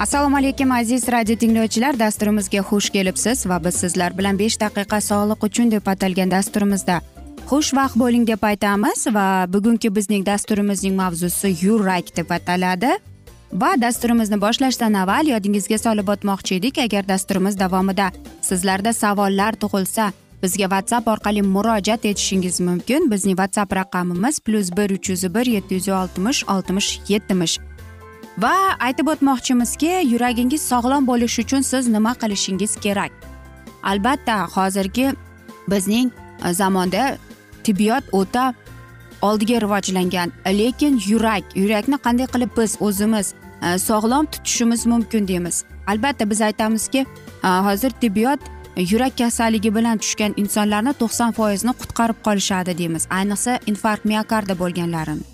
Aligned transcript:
assalomu 0.00 0.36
alaykum 0.36 0.72
aziz 0.72 1.08
radio 1.12 1.36
tinglovchilar. 1.36 1.98
Dasturimizga 1.98 2.62
xush 2.68 2.88
kelibsiz 2.90 3.46
va 3.46 3.58
biz 3.64 3.74
sizlar 3.74 4.14
bilan 4.18 4.38
besh 4.38 4.56
daqiqa 4.60 5.00
sog'liq 5.00 5.44
uchun 5.48 5.70
deb 5.70 5.86
atalgan 5.92 6.30
dasturimizda 6.30 7.00
xushvaqt 7.50 7.98
bo'ling 8.02 8.24
deb 8.30 8.42
aytamiz 8.50 9.06
va 9.16 9.26
bugungi 9.52 9.90
bizning 9.96 10.24
dasturimizning 10.26 10.96
mavzusi 10.96 11.52
yurak 11.60 12.16
deb 12.16 12.30
ataladi. 12.30 12.94
Va 13.52 13.74
dasturimizni 13.84 14.40
boshlashdan 14.40 14.96
avval 15.02 15.26
yodingizga 15.34 15.78
solib 15.78 16.08
o'tmoqchi 16.14 16.54
edik. 16.60 16.78
Agar 16.78 17.08
dasturimiz 17.08 17.58
davomida 17.58 18.10
sizlarda 18.40 18.92
savollar 18.92 19.52
tug'ilsa 19.62 20.12
bizga 20.42 20.66
whatsapp 20.72 21.08
orqali 21.08 21.42
murojaat 21.42 22.04
etishingiz 22.04 22.60
mumkin. 22.60 23.10
Bizning 23.12 23.36
whatsapp 23.36 23.76
raqamimiz 23.80 24.40
plyus 24.40 24.76
bir 24.76 24.96
uch 24.96 25.10
yuz 25.10 25.34
bir 25.34 25.46
yetti 25.56 25.74
yuz 25.74 25.88
oltmish 25.88 26.44
oltmish 26.48 27.00
yetmish. 27.08 27.58
Va 28.42 28.76
aytib 28.86 29.08
o'tmoqchimizki 29.12 29.90
yuragingiz 30.12 30.62
sog'lom 30.72 31.06
bo'lishi 31.10 31.42
uchun 31.44 31.62
siz 31.70 31.88
nima 31.88 32.12
qilishingiz 32.22 32.76
kerak? 32.84 33.12
Albatta 33.82 34.36
hozirgi 34.54 35.06
bizning 35.68 36.10
e, 36.44 36.52
zamonda 36.60 37.18
tibbiyot 37.64 38.04
o'ta 38.12 38.54
oldiga 39.22 39.60
rivojlangan. 39.60 40.32
Lekin 40.60 41.02
yurak 41.08 41.44
yurakni 41.62 41.98
qanday 42.06 42.26
qilib 42.34 42.52
biz 42.58 42.76
o'zimiz 42.80 43.34
e, 43.62 43.78
sog'lom 43.78 44.26
tutishimiz 44.26 44.86
mumkin 44.86 45.28
deymiz. 45.28 45.64
Albatta 45.86 46.30
biz 46.30 46.40
aytamizki 46.40 47.06
e, 47.44 47.48
hozir 47.48 47.90
tibbiyot 47.90 48.40
yurak 48.76 49.18
kasalligi 49.18 49.74
bilan 49.74 49.98
tushgan 49.98 50.32
insonlarni 50.36 50.92
to'qson 51.02 51.32
foizini 51.32 51.72
qutqarib 51.80 52.18
qolishadi 52.26 52.78
deymiz. 52.78 53.06
Ayniqsa 53.10 53.58
infarkt 53.66 54.04
miokarda 54.04 54.58
bo'lganlarini. 54.62 55.24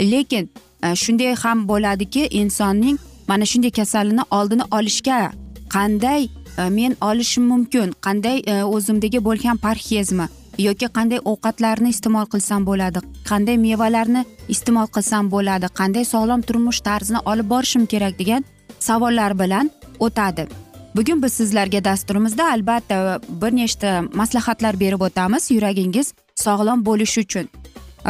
Lekin 0.00 0.50
Э, 0.82 0.96
shunday 0.96 1.34
ham 1.42 1.68
bo'ladiki 1.68 2.22
insonning 2.40 2.98
mana 3.28 3.44
shunday 3.50 3.70
kasalini 3.70 4.22
oldini 4.30 4.64
olishga 4.78 5.32
qanday 5.74 6.22
e, 6.58 6.70
men 6.70 6.96
olishim 7.00 7.44
mumkin 7.52 7.92
qanday 8.06 8.42
e, 8.52 8.64
o'zimdagi 8.64 9.18
bo'lgan 9.28 9.56
parhezmi 9.66 10.26
yoki 10.66 10.86
qanday 10.96 11.20
ovqatlarni 11.32 11.88
iste'mol 11.94 12.26
qilsam 12.32 12.66
bo'ladi 12.70 13.00
qanday 13.30 13.56
mevalarni 13.66 14.22
iste'mol 14.54 14.88
qilsam 14.96 15.30
bo'ladi 15.34 15.70
qanday 15.80 16.04
sog'lom 16.14 16.42
turmush 16.48 16.80
tarzini 16.88 17.20
olib 17.30 17.46
borishim 17.54 17.86
kerak 17.92 18.18
degan 18.18 18.44
savollar 18.78 19.38
bilan 19.38 19.70
o'tadi. 19.98 20.48
Bugun 20.96 21.22
biz 21.22 21.32
sizlarga 21.32 21.84
dasturimizda 21.84 22.44
albatta 22.54 22.94
e, 22.94 23.40
bir 23.42 23.52
nechta 23.60 23.90
maslahatlar 24.20 24.80
berib 24.80 25.00
o'tamiz 25.08 25.50
yuragingiz 25.50 26.14
sog'lom 26.46 26.84
bo'lishi 26.88 27.20
uchun. 27.20 27.46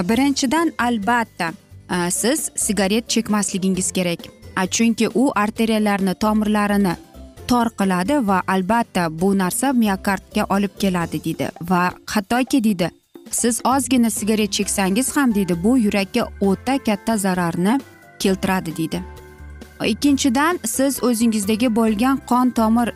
Birinchidan 0.09 0.73
albatta 0.79 1.53
Э, 1.93 2.11
siz 2.11 2.51
sigaret 2.57 3.09
chekmasligingiz 3.09 3.93
kerak. 3.93 4.19
Chunki 4.71 5.09
u 5.15 5.33
arteriyalarni 5.35 6.15
tomirlarini 6.15 6.97
tor 7.49 7.67
qiladi 7.79 8.27
va 8.27 8.43
albatta 8.47 9.21
bu 9.21 9.39
narsa 9.39 9.73
miokardga 9.73 10.45
olib 10.49 10.75
keladi 10.79 11.25
deydi. 11.25 11.49
Va 11.71 11.93
hattoki 12.07 12.65
deydi 12.65 12.91
siz 13.31 13.61
ozgina 13.65 14.11
sigaret 14.11 14.53
cheksangiz 14.53 15.17
ham 15.17 15.35
deydi 15.35 15.57
bu 15.65 15.79
yurakka 15.79 16.29
o'ta 16.41 16.79
katta 16.79 17.17
zararni 17.17 17.81
keltiradi 18.19 18.77
deydi. 18.77 19.03
Ikkinchidan 19.85 20.59
siz 20.65 21.03
o'zingizdagi 21.05 21.77
bo'lgan 21.77 22.21
qon 22.27 22.51
tomir 22.51 22.93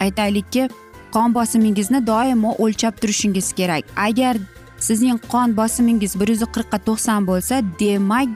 aytaylikki 0.00 0.68
qon 1.12 1.34
bosimingizni 1.34 2.06
doimo 2.06 2.54
o'lchab 2.58 3.00
turishingiz 3.00 3.52
kerak. 3.52 3.84
Agar 3.96 4.36
sizning 4.80 5.18
qon 5.32 5.56
bosimingiz 5.56 6.20
bir 6.20 6.28
yuz 6.28 6.42
qirqqa 6.54 6.78
to'qson 6.88 7.26
bo'lsa 7.30 7.62
demak 7.80 8.28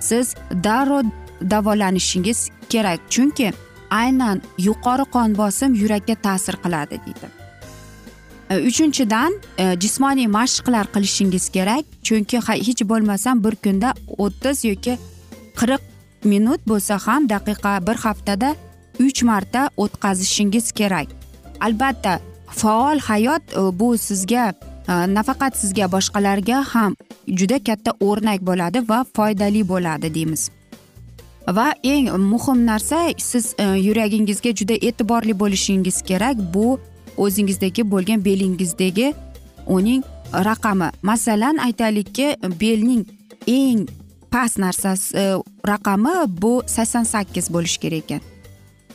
siz 0.00 0.34
darrov 0.64 1.04
davolanishingiz 1.50 2.48
kerak. 2.68 3.00
Chunki 3.10 3.52
aynan 3.90 4.42
yuqori 4.58 5.04
qon 5.14 5.36
bosim 5.36 5.74
yurakka 5.74 6.14
ta'sir 6.14 6.56
qiladi 6.64 6.96
deydi. 7.06 7.26
E, 8.50 8.54
uchinchidan 8.68 9.32
e, 9.58 9.64
jismoniy 9.82 10.26
mashqlar 10.26 10.86
qilishingiz 10.94 11.48
kerak. 11.56 11.84
Chunki 12.02 12.38
hech 12.48 12.82
bo'lmasam 12.90 13.44
bir 13.44 13.54
kunda 13.64 13.94
o'ttiz 14.18 14.64
yoki 14.64 14.98
qirq 15.60 15.82
minut 16.24 16.60
bo'lsa 16.70 16.98
ham 17.06 17.28
daqiqa 17.34 17.72
bir 17.86 17.96
haftada 18.06 18.54
uch 19.06 19.22
marta 19.22 19.70
o'tkazishingiz 19.76 20.72
kerak. 20.72 21.08
Albatta 21.60 22.20
faol 22.60 22.98
hayot 23.08 23.42
e, 23.52 23.62
bu 23.78 23.98
sizga 23.98 24.54
Э, 24.88 25.06
nafaqat 25.06 25.54
sizga 25.56 25.86
boshqalarga 25.86 26.62
ham 26.72 26.96
juda 27.26 27.58
katta 27.68 27.92
o'rnak 28.00 28.40
bo'ladi 28.48 28.82
va 28.88 29.04
foydali 29.16 29.62
bo'ladi 29.68 30.14
deymiz. 30.14 30.50
Va 31.56 31.74
eng 31.82 32.10
muhim 32.18 32.64
narsa 32.66 32.98
siz 33.18 33.54
e, 33.58 33.64
yuragingizga 33.86 34.50
juda 34.58 34.74
e'tiborli 34.74 35.34
bo'lishingiz 35.38 36.02
kerak. 36.02 36.36
Bu 36.54 36.78
o'zingizdagi 37.16 37.82
bo'lgan 37.90 38.24
belingizdagi 38.24 39.14
uning 39.66 40.02
raqami. 40.48 40.90
Masalan 41.02 41.56
aytaylikki 41.66 42.36
belning 42.60 43.06
eng 43.46 43.86
past 44.30 44.58
narsasi 44.58 45.16
e, 45.18 45.24
raqami 45.68 46.14
bu 46.42 46.62
sakson 46.66 47.04
sakkiz 47.04 47.50
bo'lishi 47.54 47.80
kerak 47.80 48.04
ekan. 48.04 48.20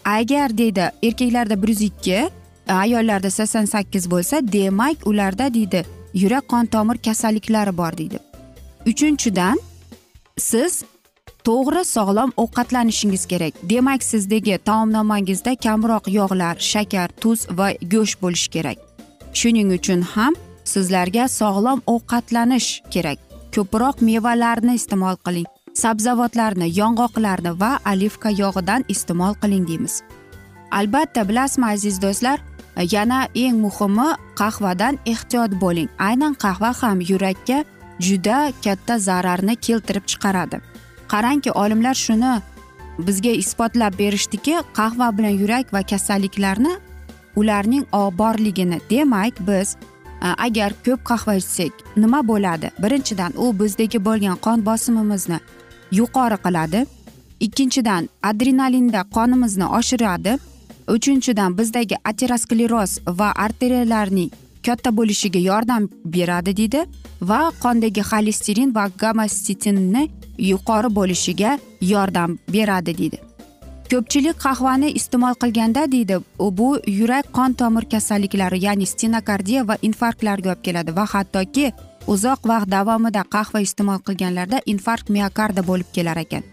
Agar 0.06 0.58
deydi 0.58 0.92
erkaklarda 1.04 1.62
bir 1.62 1.68
yuz 1.68 1.82
ikki 1.82 2.30
ayollarda 2.74 3.30
sakson 3.30 3.66
sakkiz 3.66 4.12
bo'lsa 4.12 4.42
demak 4.54 5.08
ularda 5.08 5.54
deydi 5.54 5.86
yurak 6.14 6.48
qon 6.48 6.66
tomir 6.66 6.98
kasalliklari 6.98 7.78
bor 7.78 7.98
deydi. 7.98 8.20
Uchinchidan 8.86 9.60
siz 10.38 10.84
to'g'ri 11.48 11.84
sog'lom 11.86 12.32
ovqatlanishingiz 12.44 13.26
kerak. 13.26 13.54
Demak 13.64 14.04
sizdagi 14.04 14.58
taomnomangizda 14.70 15.56
kamroq 15.56 16.10
yog'lar 16.20 16.56
shakar 16.72 17.10
tuz 17.22 17.40
va 17.58 17.68
go'sht 17.94 18.22
bo'lishi 18.24 18.50
kerak. 18.56 18.78
Shuning 19.40 19.70
uchun 19.78 20.02
ham 20.02 20.34
sizlarga 20.74 21.28
sog'lom 21.40 21.80
ovqatlanish 21.94 22.70
kerak. 22.94 23.20
Ko'proq 23.56 24.02
mevalarni 24.10 24.74
iste'mol 24.80 25.16
qiling. 25.26 25.48
Sabzavotlarni 25.84 26.68
yong'oqlarni 26.80 27.52
va 27.62 27.72
olivka 27.92 28.30
yog'idan 28.44 28.82
iste'mol 28.94 29.34
qiling 29.42 29.68
deymiz. 29.70 30.02
Albatta 30.80 31.22
bilasizmi 31.30 31.66
aziz 31.66 32.02
do'stlar? 32.02 32.40
Yana 32.92 33.28
eng 33.36 33.58
muhimi 33.66 34.10
qahvadan 34.36 35.00
ehtiyot 35.06 35.52
bo'ling. 35.62 35.90
Aynan 36.00 36.34
qahva 36.34 36.72
ham 36.82 37.02
yurakka 37.02 37.64
juda 38.00 38.52
katta 38.64 39.00
zararni 39.00 39.56
keltirib 39.56 40.06
chiqaradi. 40.12 40.58
Qarangki 41.12 41.52
olimlar 41.52 41.96
shuni 42.06 42.34
bizga 43.08 43.34
isbotlab 43.44 43.94
berishdiki 44.00 44.56
qahva 44.80 45.18
bilan 45.18 45.36
yurak 45.42 45.74
va 45.74 45.82
kasalliklarni 45.92 46.74
ularning 47.36 47.86
borligini 47.94 48.80
demak 48.90 49.34
biz 49.48 49.78
agar 50.22 50.74
ko'p 50.86 51.02
qahva 51.10 51.36
ichsak 51.36 51.74
nima 51.96 52.28
bo'ladi? 52.28 52.72
Birinchidan 52.84 53.32
u 53.38 53.60
bizdagi 53.60 54.00
bo'lgan 54.06 54.38
qon 54.46 54.66
bosimimizni 54.66 55.40
yuqori 55.92 56.38
qiladi. 56.46 56.86
Ikkinchidan 57.40 58.10
adrenalinda 58.24 59.02
qonimizni 59.16 59.66
oshiradi. 59.80 60.38
Uchinchidan 60.96 61.58
bizdagi 61.58 61.96
ateroskleroz 62.12 63.00
va 63.20 63.32
arteriyalarning 63.46 64.32
katta 64.66 64.92
bo'lishiga 64.98 65.40
yordam 65.40 65.90
beradi 66.16 66.56
deydi 66.60 66.84
va 67.22 67.42
qondagi 67.64 68.02
xolesterin 68.12 68.76
va 68.76 68.90
gammastitinni 69.04 70.04
yuqori 70.52 70.90
bo'lishiga 71.00 71.58
yordam 71.94 72.38
beradi 72.54 72.98
deydi 73.02 73.20
ko'pchilik 73.92 74.40
qahvani 74.46 74.90
iste'mol 75.00 75.36
qilganda 75.42 75.84
deydi 75.92 76.18
bu 76.60 76.70
yurak 77.00 77.32
qon 77.38 77.54
tomir 77.62 77.86
kasalliklari 77.94 78.60
ya'ni 78.66 78.86
stenokardiya 78.94 79.68
va 79.70 79.78
infarktlarga 79.90 80.50
olib 80.54 80.64
keladi 80.68 80.96
va 81.00 81.06
hattoki 81.14 81.72
uzoq 82.14 82.48
vaqt 82.52 82.72
davomida 82.76 83.24
qahva 83.36 83.60
iste'mol 83.68 84.00
qilganlarda 84.08 84.62
infarkt 84.74 85.10
miokarda 85.10 85.62
bo'lib 85.70 85.90
kelar 85.96 86.18
ekan. 86.26 86.44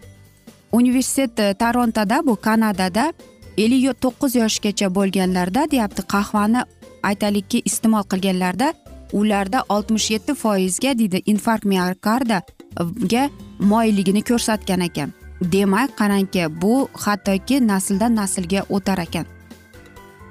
Universitet 0.71 1.39
torontoda 1.59 2.17
bu 2.27 2.35
kanadada 2.35 3.13
ellik 3.57 4.01
to'qqiz 4.03 4.35
yoshgacha 4.41 4.87
bo'lganlarda 4.97 5.61
deyapti 5.71 6.01
qahvani 6.13 6.61
aytaylikki 7.09 7.61
iste'mol 7.69 8.03
qilganlarda 8.11 8.73
ularda 9.19 9.63
oltmish 9.69 10.11
yetti 10.11 10.33
foizga 10.41 10.91
deydi 10.99 11.21
infarkt 11.25 11.65
miokardaga 11.65 13.23
moyilligini 13.59 14.21
ko'rsatgan 14.29 14.81
ekan. 14.89 15.13
Demak 15.41 15.97
qarangki 15.99 16.61
bu 16.61 16.89
hattoki 16.93 17.67
nasldan 17.67 18.15
naslga 18.15 18.61
o'tar 18.69 18.99
ekan. 19.05 19.25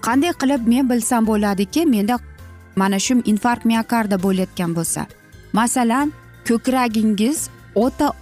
Qanday 0.05 0.33
qilib 0.41 0.69
men 0.73 0.91
bilsam 0.91 1.27
bo'ladiki 1.27 1.87
menda 1.87 2.19
mana 2.77 2.99
shu 2.99 3.15
infarkt 3.33 3.65
miokarda 3.65 4.17
bo'layotgan 4.23 4.75
bo'lsa. 4.77 5.07
Masalan 5.53 6.13
ko'kragingiz 6.49 7.49
o'ta 7.75 8.13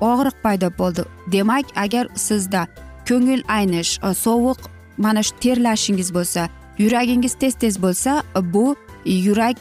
og'riq 0.00 0.36
paydo 0.44 0.68
bo'ldi. 0.78 1.02
Demak 1.32 1.66
agar 1.84 2.08
sizda 2.14 2.66
ko'ngil 3.08 3.42
aynish 3.48 3.98
e, 4.02 4.14
sovuq 4.14 4.58
mana 4.98 5.22
shu 5.22 5.32
terlashingiz 5.42 6.10
bo'lsa 6.16 6.48
yuragingiz 6.78 7.34
tez 7.40 7.54
tez 7.54 7.82
bo'lsa 7.82 8.22
e, 8.38 8.40
bu 8.52 8.76
yurak 9.04 9.56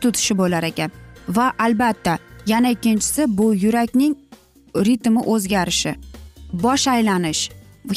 tutishi 0.00 0.38
bo'lar 0.38 0.62
ekan. 0.62 0.90
Va 1.28 1.52
albatta 1.58 2.18
yana 2.46 2.70
ikkinchisi 2.70 3.38
bu 3.38 3.54
yurakning 3.54 4.16
ritmi 4.76 5.20
o'zgarishi 5.34 5.94
bosh 6.52 6.88
aylanish. 6.88 7.50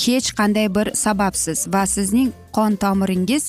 Hech 0.05 0.29
qanday 0.39 0.67
bir 0.75 0.87
sababsiz 0.95 1.67
va 1.73 1.85
sizning 1.85 2.29
qon 2.55 2.75
tomiringiz 2.75 3.43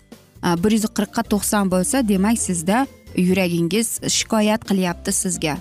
e, 0.47 0.49
bir 0.63 0.71
yuz 0.77 0.87
qirqqa 0.97 1.23
to'qson 1.33 1.71
bo'lsa 1.75 2.09
demak 2.09 2.39
sizda 2.39 2.87
yuragingiz 3.17 3.89
shikoyat 4.17 4.65
qilyapti 4.69 5.13
sizga. 5.13 5.57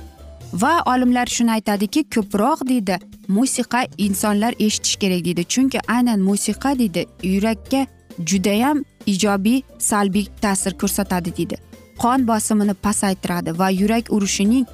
Va 0.53 0.83
olimlar 0.85 1.27
shuni 1.27 1.51
aytadiki 1.51 2.03
ko'proq 2.15 2.67
deydi 2.67 2.97
musiqa 3.27 3.85
insonlar 3.97 4.53
eshitishi 4.59 4.99
kerak 4.99 5.25
deydi. 5.25 5.43
Chunki 5.53 5.79
aynan 5.87 6.19
musiqa 6.19 6.79
deydi 6.79 7.05
yurakka 7.23 7.85
judayam 8.25 8.83
ijobiy 9.05 9.61
salbiy 9.79 10.25
ta'sir 10.41 10.73
ko'rsatadi 10.81 11.37
deydi. 11.37 11.55
Qon 12.01 12.27
bosimini 12.27 12.73
pasaytiradi 12.73 13.59
va 13.59 13.69
yurak 13.69 14.05
urishining 14.09 14.65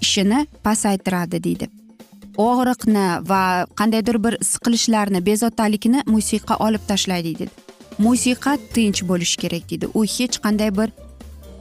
ishini 0.00 0.46
pasaytiradi 0.64 1.44
deydi. 1.44 1.68
Og'riqni 2.36 3.06
va 3.30 3.66
qandaydir 3.78 4.16
bir 4.24 4.34
siqilishlarni 4.50 5.26
bezovtalikni 5.26 6.02
musiqa 6.06 6.56
olib 6.66 6.82
tashlaydi 6.88 7.38
deydi. 7.38 7.50
Musiqa 7.98 8.58
tinch 8.74 9.02
bo'lishi 9.08 9.36
kerak 9.42 9.70
deydi. 9.70 9.86
U 9.94 10.04
hech 10.04 10.38
qanday 10.44 10.70
bir 10.78 10.88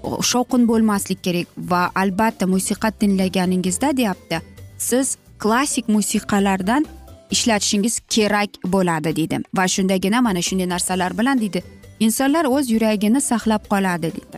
shovqin 0.03 0.67
bo'lmaslik 0.67 1.23
kerak 1.23 1.47
va 1.57 1.91
albatta 1.95 2.47
musiqa 2.47 2.91
tinglaganingizda 2.91 3.97
deyapti. 3.97 4.41
Siz 4.77 5.17
klassik 5.39 5.89
musiqalardan 5.89 6.85
ishlatishingiz 7.31 7.99
kerak 8.09 8.49
bo'ladi 8.65 9.15
deydi. 9.15 9.39
Va 9.57 9.67
shundagina 9.67 10.21
mana 10.21 10.41
shunday 10.41 10.69
narsalar 10.69 11.17
bilan 11.17 11.41
deydi 11.41 11.63
insonlar 11.99 12.45
o'z 12.45 12.71
yuragini 12.71 13.21
saqlab 13.21 13.63
qoladi 13.73 14.11
deydi. 14.17 14.37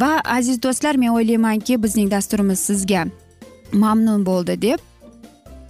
Va 0.00 0.20
aziz 0.36 0.62
do'stlar 0.62 0.94
men 1.02 1.10
o'ylaymanki 1.16 1.82
bizning 1.82 2.10
dasturimiz 2.10 2.58
sizga 2.68 3.04
mamnun 3.72 4.26
bo'ldi 4.26 4.62
deb. 4.62 4.80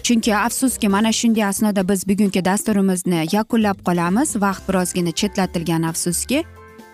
Chunki 0.06 0.36
afsuski 0.36 0.88
mana 0.88 1.12
shunday 1.12 1.44
asnoda 1.44 1.88
biz 1.88 2.08
bugungi 2.08 2.44
dasturimizni 2.44 3.26
yakunlab 3.32 3.78
qolamiz. 3.88 4.36
Vaqt 4.44 4.68
birozgina 4.68 5.12
chetlatilgan 5.20 5.82
afsuski 5.90 6.44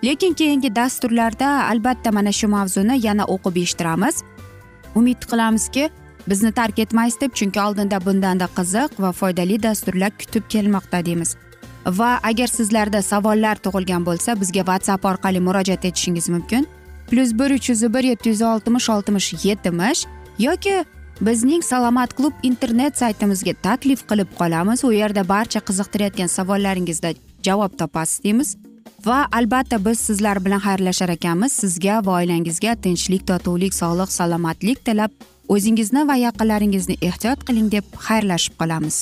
lekin 0.04 0.34
keyingi 0.34 0.76
dasturlarda 0.76 1.68
albatta 1.70 2.12
mana 2.12 2.32
shu 2.32 2.48
mavzuni 2.48 3.06
yana 3.06 3.24
o'qib 3.24 3.56
eshittiramiz. 3.62 4.22
Umid 4.94 5.22
qilamizki 5.30 5.90
bizni 6.28 6.52
tark 6.52 6.78
etmaysiz 6.78 7.20
deb 7.20 7.32
chunki 7.34 7.60
oldinda 7.60 8.04
bundanda 8.06 8.48
qiziq 8.58 8.90
va 8.98 9.12
foydali 9.12 9.62
dasturlar 9.62 10.10
kutib 10.18 10.44
kelmoqda 10.48 11.04
deymiz. 11.06 11.36
Va 11.86 12.20
agar 12.22 12.46
sizlarda 12.46 13.02
savollar 13.02 13.56
tug'ilgan 13.64 14.06
bo'lsa 14.06 14.40
bizga 14.40 14.62
whatsapp 14.70 15.04
orqali 15.04 15.40
murojaat 15.40 15.84
etishingiz 15.84 16.28
mumkin. 16.28 16.66
Plyus 17.10 17.32
bir 17.32 17.50
uch 17.50 17.68
yuz 17.70 17.82
bir 17.94 18.04
yetti 18.04 18.28
yuz 18.28 18.42
oltmish 18.42 18.88
oltmish 18.90 19.44
yetmish 19.44 20.06
yoki 20.38 20.84
bizning 21.20 21.64
salomat 21.64 22.16
klub 22.16 22.32
internet 22.42 22.98
saytimizga 22.98 23.54
taklif 23.62 24.06
qilib 24.08 24.30
qolamiz. 24.38 24.84
U 24.84 24.92
yerda 24.92 25.28
barcha 25.28 25.60
qiziqtirayotgan 25.60 26.26
savollaringizda 26.26 27.14
javob 27.42 27.78
topasiz 27.78 28.24
deymiz. 28.24 28.56
Va 29.06 29.26
albatta 29.32 29.84
biz 29.84 29.98
sizlar 29.98 30.44
bilan 30.44 30.60
xayrlashar 30.60 31.08
ekanmiz. 31.08 31.52
Sizga 31.52 32.00
va 32.06 32.18
oilangizga 32.20 32.74
tinchlik 32.86 33.26
totuvlik 33.26 33.74
sog'lik 33.74 34.12
salomatlik 34.12 34.84
tilab 34.84 35.12
o'zingizni 35.48 36.08
va 36.08 36.16
yaqinlaringizni 36.24 36.96
ehtiyot 37.08 37.46
qiling 37.46 37.70
deb 37.72 37.84
xayrlashib 38.08 38.58
qolamiz. 38.60 38.98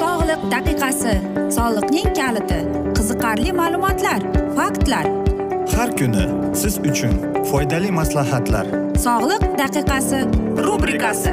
Sog'liq 0.00 0.42
daqiqasi 0.56 1.14
soliqning 1.56 2.10
kaliti 2.20 2.60
qiziqarli 2.96 3.52
ma'lumotlar 3.60 4.20
faktlar. 4.58 5.06
Har 5.76 5.90
kuni 5.98 6.24
siz 6.60 6.74
uchun 6.90 7.14
foydali 7.50 7.90
maslahatlar. 8.00 8.66
Sog'liq 9.06 9.44
daqiqasi 9.62 10.20
rubrikasi 10.66 11.32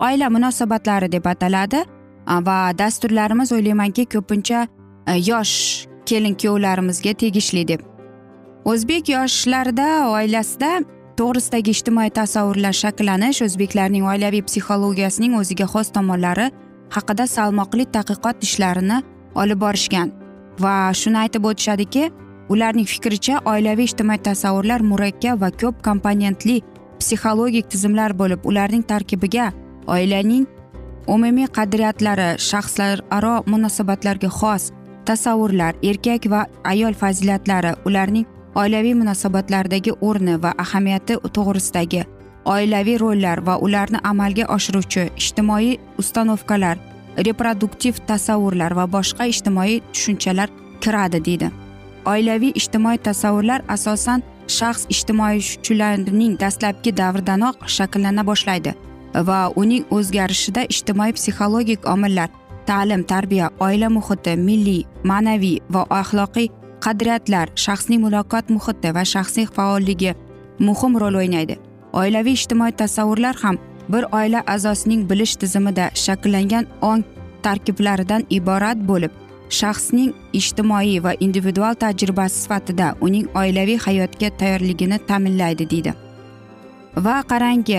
oila 0.00 0.30
munosabatlari 0.30 1.12
deb 1.12 1.26
ataladi. 1.26 1.84
Va 2.26 2.72
dasturlarimiz 2.78 3.52
o'ylaymanki 3.52 4.06
ko'pincha 4.14 4.66
e, 5.06 5.18
yosh 5.28 5.86
kelin 6.08 6.34
kuyovlarimizga 6.34 7.12
tegishli 7.20 7.66
deb. 7.68 7.80
O'zbek 8.64 9.08
yoshlarida 9.12 9.88
oilasida 10.08 10.70
to'g'risidagi 11.18 11.74
ijtimoiy 11.76 12.10
tasavvurlar 12.18 12.72
shakllanish 12.72 13.42
o'zbeklarning 13.46 14.06
oilaviy 14.08 14.42
psixologiyasining 14.48 15.36
o'ziga 15.40 15.66
xos 15.72 15.92
tomonlari 15.96 16.46
haqida 16.96 17.26
salmoqli 17.36 17.84
tadqiqot 17.96 18.46
ishlarini 18.48 19.02
olib 19.42 19.60
borishgan. 19.64 20.12
Va 20.64 20.76
shuni 21.00 21.20
aytib 21.24 21.44
o'tishadiki 21.50 22.08
ularning 22.48 22.88
fikricha 22.94 23.42
oilaviy 23.52 23.90
ijtimoiy 23.90 24.22
tasavvurlar 24.30 24.86
murakkab 24.92 25.44
va 25.44 25.50
ko'p 25.62 25.84
komponentli 25.88 26.62
psixologik 27.00 27.68
tizimlar 27.72 28.16
bo'lib 28.20 28.48
ularning 28.50 28.84
tarkibiga 28.92 29.50
oilaning 29.86 30.46
umumiy 31.06 31.48
qadriyatlari 31.56 32.28
shaxslararo 32.48 33.34
munosabatlarga 33.46 34.30
xos 34.40 34.70
tasavvurlar 35.08 35.74
erkak 35.90 36.30
va 36.32 36.46
ayol 36.72 36.94
fazilatlari 37.02 37.72
ularning 37.84 38.26
oilaviy 38.62 38.94
munosabatlardagi 39.02 39.92
o'rni 40.08 40.40
va 40.42 40.54
ahamiyati 40.64 41.20
to'g'risidagi 41.36 42.02
oilaviy 42.44 42.98
rollar 43.04 43.46
va 43.46 43.54
ularni 43.66 43.98
amalga 44.10 44.44
oshiruvchi 44.56 45.08
ijtimoiy 45.22 45.76
ustanovkalar 45.98 46.78
reproduktiv 47.26 48.00
tasavvurlar 48.06 48.74
va 48.76 48.86
boshqa 48.96 49.26
ijtimoiy 49.32 49.80
tushunchalar 49.92 50.50
kiradi 50.80 51.20
deydi. 51.24 51.50
Oilaviy 52.06 52.52
ijtimoiy 52.60 52.98
tasavvurlar 52.98 53.62
asosan 53.68 54.22
shaxs 54.46 54.86
ijtimoiychularining 54.94 56.38
dastlabki 56.40 56.92
davridanoq 56.96 57.68
shakllana 57.76 58.26
boshlaydi. 58.26 58.74
Va 59.28 59.52
uning 59.56 59.84
o'zgarishida 59.90 60.66
ijtimoiy 60.74 61.12
psixologik 61.16 61.86
omillar 61.94 62.28
ta'lim 62.66 63.02
tarbiya 63.04 63.50
oila 63.60 63.88
muhiti 63.96 64.36
milliy 64.36 64.84
ma'naviy 65.10 65.60
va 65.74 65.86
axloqiy 66.00 66.48
qadriyatlar 66.84 67.48
shaxsning 67.64 68.00
muloqot 68.06 68.50
muhiti 68.56 68.94
va 68.94 69.04
shaxsiy 69.14 69.46
faolligi 69.56 70.14
muhim 70.58 70.98
rol 71.00 71.14
o'ynaydi. 71.20 71.58
Oilaviy 71.92 72.36
ijtimoiy 72.38 72.72
tasavvurlar 72.80 73.36
ham 73.42 73.58
bir 73.88 74.04
oila 74.18 74.42
a'zosining 74.54 75.08
bilish 75.10 75.36
tizimida 75.36 75.90
shakllangan 76.04 76.66
ong 76.90 77.04
tarkiblaridan 77.42 78.26
iborat 78.30 78.78
bo'lib 78.90 79.12
shaxsning 79.60 80.12
ijtimoiy 80.40 81.02
va 81.04 81.12
individual 81.26 81.74
tajribasi 81.84 82.40
sifatida 82.42 82.94
uning 83.00 83.26
oilaviy 83.40 83.78
hayotga 83.86 84.30
tayyorligini 84.40 84.98
ta'minlaydi 85.08 85.70
deydi. 85.72 85.92
Va 86.96 87.16
qarangki 87.30 87.78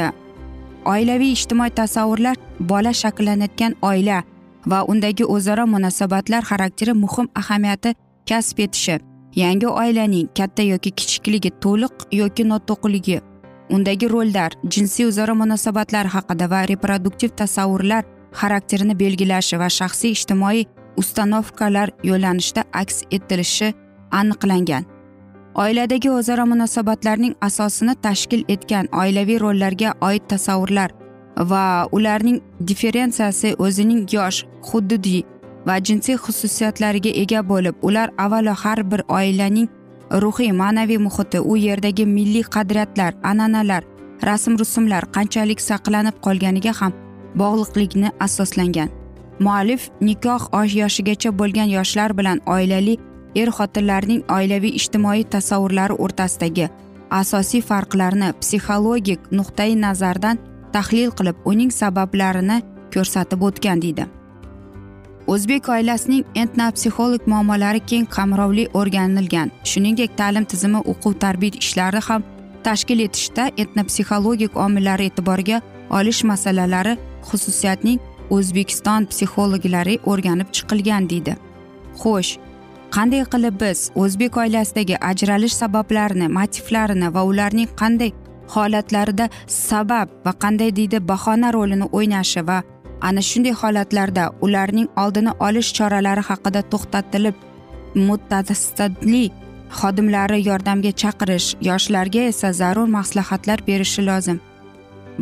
oilaviy 0.94 1.32
ijtimoiy 1.38 1.72
tasavvurlar 1.80 2.38
bola 2.60 2.94
shakllanayotgan 3.02 3.76
oila 3.82 4.24
va 4.72 4.80
undagi 4.92 5.26
o'zaro 5.36 5.66
munosabatlar 5.76 6.44
xarakteri 6.50 6.94
muhim 7.04 7.28
ahamiyati 7.42 7.96
kasb 8.30 8.60
etishi. 8.60 8.98
Yangi 9.36 9.68
oilaning 9.68 10.28
katta 10.38 10.64
yoki 10.64 10.92
kichikligi 10.92 11.52
to'liq 11.64 11.96
yoki 12.22 12.44
noto'qligi 12.52 13.18
undagi 13.76 14.08
rollar 14.14 14.52
jinsiy 14.74 15.08
o'zaro 15.10 15.36
munosabatlar 15.42 16.08
haqida 16.16 16.50
va 16.54 16.62
reproduktiv 16.72 17.30
tasavvurlar 17.42 18.04
xarakterini 18.40 18.96
belgilashi 19.04 19.60
va 19.62 19.70
shaxsiy 19.80 20.16
ijtimoiy 20.18 20.66
ustanovkalar 21.02 21.90
yo'llanishda 22.10 22.64
aks 22.82 23.04
etilishi 23.12 23.74
aniqlangan. 24.12 24.84
Oiladagi 25.56 26.10
o'zaro 26.10 26.46
munosabatlarning 26.46 27.36
asosini 27.48 27.96
tashkil 28.06 28.44
etgan 28.56 28.88
oilaviy 29.02 29.40
rollarga 29.40 29.94
oid 30.08 30.24
tasavvurlar 30.32 30.92
va 31.52 31.88
ularning 31.92 32.42
differensiyasi 32.72 33.54
o'zining 33.68 34.02
yosh 34.16 34.40
hududiy 34.72 35.22
va 35.68 35.80
jinsiy 35.90 36.18
xususiyatlariga 36.26 37.16
ega 37.24 37.42
bo'lib 37.52 37.88
ular 37.88 38.12
avvalo 38.26 38.54
har 38.64 38.84
bir 38.92 39.02
oilaning 39.20 39.70
ruhiy 40.24 40.52
ma'naviy 40.62 41.00
muhiti 41.08 41.40
u 41.40 41.58
yerdagi 41.58 42.06
milliy 42.06 42.46
qadriyatlar 42.56 43.14
an'analar 43.32 43.84
rasm 44.28 44.60
rusumlar 44.62 45.04
qanchalik 45.16 45.60
saqlanib 45.70 46.22
qolganiga 46.26 46.74
ham 46.80 46.94
bog'liqlikni 47.42 48.12
asoslangan. 48.20 48.90
Muallif 49.40 49.90
nikoh 50.02 50.44
yoshigacha 50.82 51.30
bo'lgan 51.40 51.70
yoshlar 51.78 52.18
bilan 52.18 52.40
oilali 52.48 52.98
er 53.42 53.50
xotinlarning 53.58 54.24
oilaviy 54.38 54.76
ijtimoiy 54.80 55.24
tasavvurlari 55.36 55.96
o'rtasidagi 56.04 56.68
asosiy 57.22 57.62
farqlarni 57.62 58.34
psixologik 58.42 59.32
nuqtai 59.32 59.72
nazardan 59.86 60.40
tahlil 60.76 61.12
qilib 61.18 61.38
uning 61.52 61.72
sabablarini 61.72 62.62
ko'rsatib 62.94 63.42
o'tgan 63.48 63.82
deydi. 63.84 64.06
O'zbek 65.34 65.70
oilasining 65.76 66.24
etnopsixolog 66.42 67.24
muammolari 67.32 67.82
keng 67.92 68.06
qamrovli 68.16 68.66
o'rganilgan. 68.80 69.52
Shuningdek 69.70 70.18
ta'lim 70.20 70.46
tizimi 70.52 70.82
o'quv 70.92 71.14
tarbiya 71.24 71.62
ishlari 71.62 72.02
ham 72.08 72.26
tashkil 72.66 73.00
etishda 73.08 73.48
etnopsixologik 73.64 74.58
omillar 74.66 75.00
e'tiborga 75.08 75.62
olish 76.00 76.22
masalalari 76.32 76.94
xususiyatning 77.30 78.00
o'zbekiston 78.36 79.10
psixologlari 79.12 79.96
o'rganib 80.12 80.54
chiqilgan 80.56 81.10
deydi. 81.12 81.34
Xo'sh 82.02 82.32
qanday 82.96 83.24
qilib 83.32 83.56
biz 83.62 83.80
o'zbek 84.02 84.38
oilasidagi 84.42 84.96
ajralish 85.12 85.56
sabablarini 85.62 86.28
motivlarini 86.38 87.08
va 87.16 87.22
ularning 87.32 87.70
qanday 87.82 88.12
holatlarida 88.54 89.26
sabab 89.56 90.14
va 90.26 90.34
qanday 90.44 90.70
deydi 90.78 91.02
bahona 91.10 91.50
rolini 91.56 91.88
o'ynashi 91.98 92.42
va 92.50 92.58
ana 93.08 93.22
shunday 93.30 93.54
holatlarda 93.62 94.24
ularning 94.48 94.88
oldini 95.04 95.32
olish 95.48 95.72
choralari 95.78 96.24
haqida 96.30 96.62
to'xtatilib 96.72 97.36
mutasaddi 98.08 99.24
xodimlari 99.80 100.40
yordamga 100.50 100.92
chaqirish 101.02 101.48
yoshlarga 101.70 102.22
esa 102.32 102.54
zarur 102.62 102.88
maslahatlar 102.98 103.60
berishi 103.68 104.02
lozim. 104.10 104.40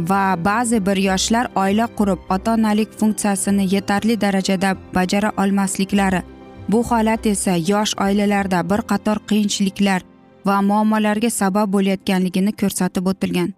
Va 0.10 0.24
ba'zi 0.46 0.78
bir 0.86 0.98
yoshlar 1.10 1.46
oila 1.64 1.88
qurib 1.98 2.20
ota 2.36 2.54
onalik 2.58 2.90
funksiyasini 3.00 3.66
yetarli 3.76 4.22
darajada 4.22 4.70
bajara 4.96 5.32
olmasliklari 5.42 6.22
bu 6.72 6.84
holat 6.90 7.26
esa 7.26 7.56
yosh 7.72 7.94
oilalarda 8.06 8.60
bir 8.70 8.82
qator 8.92 9.18
qiyinchiliklar 9.30 10.02
va 10.46 10.62
muammolarga 10.70 11.30
sabab 11.30 11.74
bo'layotganligini 11.76 12.52
ko'rsatib 12.62 13.06
o'tilgan. 13.12 13.54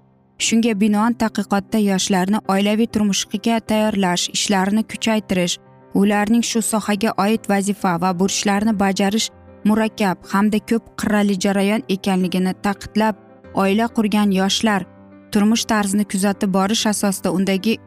Shunga 0.46 0.74
binoan 0.82 1.14
tadqiqotda 1.22 1.80
yoshlarni 1.92 2.40
oilaviy 2.54 2.88
turmushga 2.94 3.60
tayyorlash 3.70 4.30
ishlarini 4.38 4.84
kuchaytirish 4.92 5.58
ularning 5.96 6.44
shu 6.44 6.62
sohaga 6.62 7.12
oid 7.26 7.44
vazifa 7.50 7.94
va 8.02 8.12
burchlarini 8.20 8.74
bajarish 8.84 9.30
murakkab 9.70 10.18
hamda 10.32 10.60
ko'p 10.70 10.90
qirrali 11.00 11.36
jarayon 11.46 11.86
ekanligini 11.96 12.54
ta'kidlab 12.66 13.16
oila 13.64 13.88
qurgan 13.98 14.36
yoshlar 14.40 14.82
turmush 15.32 15.66
tarzini 15.72 16.06
kuzatib 16.12 16.52
borish 16.58 16.86
asosida 16.92 17.32
undagi 17.38 17.78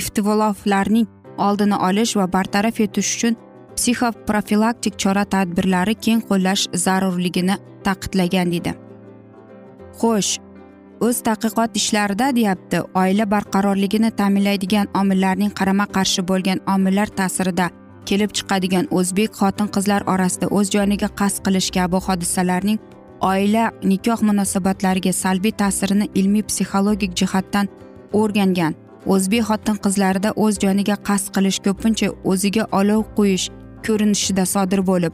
iftivoloflarning 0.00 1.08
oldini 1.46 1.76
olish 1.88 2.12
va 2.20 2.26
bartaraf 2.36 2.80
etish 2.86 3.10
uchun 3.16 3.40
psixoprofilaktik 3.76 4.94
chora 5.02 5.24
tadbirlari 5.34 5.94
keng 6.06 6.22
qo'llash 6.30 6.64
zarurligini 6.84 7.56
ta'kidlagan 7.86 8.52
deydi 8.54 8.72
xo'sh 10.00 10.32
o'z 11.06 11.16
tadqiqot 11.28 11.70
ishlarida 11.80 12.26
deyapti 12.38 12.78
oila 13.02 13.24
barqarorligini 13.34 14.10
ta'minlaydigan 14.20 14.86
omillarning 15.00 15.52
qarama 15.58 15.86
qarshi 15.96 16.22
bo'lgan 16.30 16.60
omillar 16.74 17.08
ta'sirida 17.20 17.66
kelib 18.08 18.30
chiqadigan 18.36 18.86
o'zbek 18.98 19.30
xotin 19.40 19.68
qizlar 19.76 20.02
orasida 20.14 20.46
o'z 20.58 20.70
joniga 20.76 21.08
qasd 21.20 21.38
qilish 21.46 21.70
kabi 21.76 21.98
hodisalarning 22.06 22.78
oila 23.32 23.64
nikoh 23.90 24.20
munosabatlariga 24.28 25.12
salbiy 25.22 25.54
ta'sirini 25.62 26.06
ilmiy 26.20 26.44
psixologik 26.50 27.12
jihatdan 27.20 27.66
o'rgangan 28.20 28.74
o'zbek 29.14 29.44
xotin 29.50 29.76
qizlarida 29.84 30.30
o'z 30.44 30.54
joniga 30.64 30.96
qasd 31.08 31.28
qilish 31.34 31.58
ko'pincha 31.66 32.08
o'ziga 32.32 32.64
olov 32.80 33.02
qo'yish 33.18 33.46
ko'rinishida 33.88 34.44
sodir 34.54 34.80
bo'lib 34.90 35.12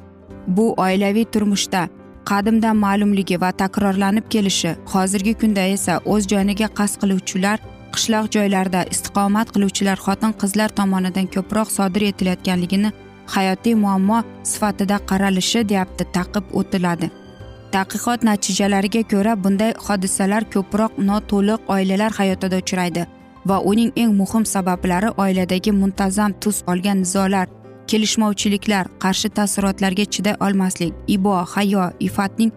bu 0.56 0.66
oilaviy 0.86 1.26
turmushda 1.34 1.82
qadimdan 2.30 2.76
ma'lumligi 2.84 3.40
va 3.44 3.50
takrorlanib 3.62 4.26
kelishi 4.34 4.72
hozirgi 4.94 5.34
kunda 5.42 5.66
esa 5.76 6.00
o'z 6.14 6.26
joniga 6.32 6.68
qasd 6.78 7.00
qiluvchilar 7.02 7.58
qishloq 7.94 8.26
joylarda 8.36 8.80
istiqomat 8.94 9.54
qiluvchilar 9.54 9.98
xotin 10.06 10.32
qizlar 10.42 10.76
tomonidan 10.80 11.30
ko'proq 11.36 11.68
sodir 11.76 12.02
etilayotganligini 12.10 12.90
hayotiy 13.34 13.74
muammo 13.84 14.18
sifatida 14.52 14.96
qaralishi 15.10 15.68
deyapti 15.70 16.04
taqib 16.16 16.44
o'tiladi. 16.60 17.10
Tadqiqot 17.74 18.20
natijalariga 18.28 19.02
ko'ra 19.12 19.32
bunday 19.44 19.72
hodisalar 19.86 20.42
ko'proq 20.54 20.92
noto'liq 21.08 21.60
oilalar 21.74 22.12
hayotida 22.20 22.58
uchraydi 22.64 23.06
va 23.48 23.56
uning 23.70 23.92
eng 24.02 24.12
muhim 24.20 24.44
sabablari 24.54 25.10
oiladagi 25.24 25.72
muntazam 25.82 26.32
tus 26.42 26.56
olgan 26.72 26.98
nizolar 27.04 27.46
kelishmovchiliklar 27.90 28.86
qarshi 29.02 29.28
taassurotlarga 29.36 30.04
chiday 30.14 30.36
olmaslik 30.46 30.94
ibo 31.16 31.34
hayo 31.54 31.84
ifatning 32.08 32.52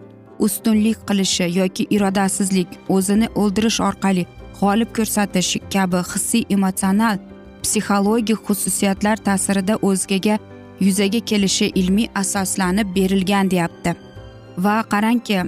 ustunlik 0.46 0.98
qilishi 1.08 1.46
yoki 1.58 1.86
irodasizlik 1.96 2.68
o'zini 2.96 3.28
o'ldirish 3.42 3.80
orqali 3.88 4.24
g'olib 4.60 4.90
ko'rsatish 4.96 5.52
kabi 5.74 6.00
hissiy 6.10 6.44
emotsional 6.56 7.18
psixologik 7.62 8.40
xususiyatlar 8.46 9.16
ta'sirida 9.26 9.74
o'zgaga 9.88 10.36
yuzaga 10.86 11.20
kelishi 11.30 11.66
ilmiy 11.80 12.08
asoslanib 12.22 12.88
berilgan 12.96 13.50
deyapti. 13.50 13.94
Va 14.64 14.76
qarangki 14.92 15.38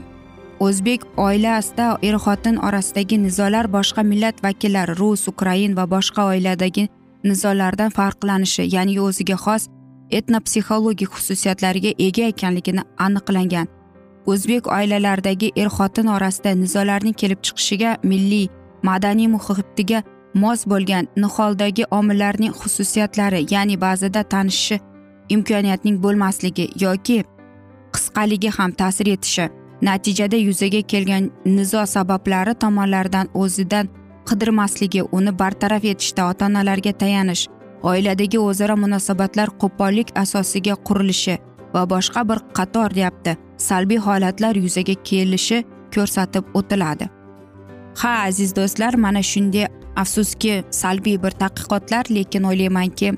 o'zbek 0.67 1.01
oilasida 1.27 1.87
er 2.09 2.17
xotin 2.25 2.57
orasidagi 2.69 3.17
nizolar 3.27 3.67
boshqa 3.77 4.03
millat 4.11 4.43
vakillari 4.47 4.99
rus 5.01 5.29
ukrain 5.33 5.77
va 5.79 5.85
boshqa 5.95 6.23
oiladagi 6.33 6.89
nizolardan 7.25 7.91
farqlanishi 7.99 8.65
ya'ni 8.75 9.01
o'ziga 9.07 9.37
xos 9.45 9.69
etnopsixologik 10.11 11.11
xususiyatlariga 11.17 11.93
ega 11.99 12.29
ekanligini 12.33 12.83
aniqlangan. 13.07 13.67
O'zbek 14.27 14.67
oilalaridagi 14.67 15.53
er 15.57 15.69
xotin 15.77 16.09
orasida 16.17 16.55
nizolarning 16.55 17.15
kelib 17.15 17.41
chiqishiga 17.47 17.97
milliy 18.03 18.49
madaniy 18.83 19.29
muhitiga 19.35 20.03
mos 20.35 20.67
bo'lgan 20.71 21.09
niholdagi 21.23 21.85
omillarning 21.99 22.53
xususiyatlari 22.61 23.41
ya'ni 23.55 23.77
ba'zida 23.85 24.23
tanishishi 24.33 24.81
imkoniyatning 25.35 25.97
bo'lmasligi 26.05 26.67
yoki 26.85 27.19
qisqaligi 27.95 28.51
ham 28.59 28.73
ta'sir 28.81 29.07
etishi 29.15 29.47
natijada 29.89 30.37
yuzaga 30.37 30.83
kelgan 30.93 31.31
nizo 31.57 31.87
sabablari 31.95 32.55
tomonlaridan 32.65 33.27
o'zidan 33.43 33.87
qidirmasligi 34.29 35.03
uni 35.19 35.33
bartaraf 35.41 35.85
etishda 35.93 36.29
ota 36.31 36.47
onalarga 36.51 36.93
tayanish 37.03 37.45
oiladagi 37.91 38.39
o'zaro 38.39 38.77
munosabatlar 38.85 39.49
qo'pollik 39.63 40.09
asosiga 40.23 40.75
qurilishi 40.87 41.37
va 41.75 41.83
boshqa 41.93 42.23
bir 42.31 42.39
qator 42.59 42.95
deyapti 42.99 43.37
salbiy 43.69 44.01
holatlar 44.07 44.55
yuzaga 44.65 44.95
kelishi 45.09 45.59
ko'rsatib 45.95 46.45
o'tiladi. 46.59 47.07
Ha 48.01 48.13
aziz 48.29 48.57
do'stlar 48.57 48.95
mana 49.05 49.23
shunday 49.33 49.67
afsuski 50.03 50.55
salbiy 50.81 51.17
bir 51.23 51.33
tadqiqotlar 51.43 52.05
lekin 52.17 52.43
o'ylaymanki 52.51 53.13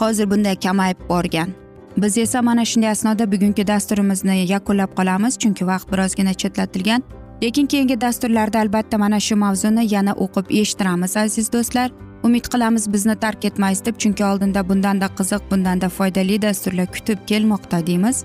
hozir 0.00 0.30
bunday 0.30 0.56
kamayib 0.66 1.00
borgan. 1.08 1.50
Biz 1.96 2.18
esa 2.18 2.42
mana 2.42 2.64
shunday 2.64 2.90
asnoda 2.90 3.32
bugungi 3.32 3.66
dasturimizni 3.66 4.46
yakunlab 4.54 4.96
qolamiz 4.98 5.38
chunki 5.42 5.66
vaqt 5.66 5.92
birozgina 5.92 6.34
chetlatilgan. 6.34 7.02
Lekin 7.42 7.66
keyingi 7.66 8.00
dasturlarda 8.00 8.58
albatta 8.60 8.98
mana 8.98 9.20
shu 9.20 9.36
mavzuni 9.36 9.94
yana 9.94 10.12
o'qib 10.24 10.46
eshittiramiz 10.60 11.16
aziz 11.16 11.52
do'stlar. 11.52 11.90
Umid 12.24 12.46
qilamiz 12.52 12.92
bizni 12.92 13.16
tark 13.20 13.44
etmaysiz 13.44 13.84
deb 13.86 13.98
chunki 14.02 14.24
oldinda 14.24 14.68
bundanda 14.68 15.08
qiziq 15.18 15.42
bundanda 15.50 15.88
foydali 15.96 16.42
dasturlar 16.42 16.86
kutib 16.94 17.18
kelmoqda 17.26 17.86
deymiz. 17.86 18.24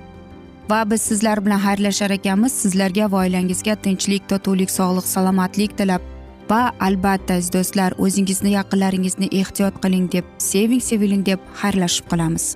Va 0.70 0.80
biz 0.92 1.02
sizlar 1.02 1.46
bilan 1.46 1.60
xayrlashar 1.66 2.12
ekanmiz. 2.18 2.54
Sizlarga 2.64 3.12
va 3.12 3.26
oilangizga 3.26 3.76
tinchlik 3.88 4.30
totuvlik 4.30 4.72
sog'lik 4.72 5.08
salomatlik 5.16 5.78
tilab. 5.78 6.02
Va 6.52 6.62
albatta 6.88 7.34
aziz 7.40 7.52
do'stlar 7.54 7.98
o'zingizni 8.06 8.56
yaqinlaringizni 8.56 9.28
ehtiyot 9.42 9.84
qiling 9.84 10.08
deb 10.16 10.26
seving 10.52 10.82
seviling 10.90 11.26
deb 11.26 11.40
xayrlashib 11.62 12.10
qolamiz. 12.12 12.56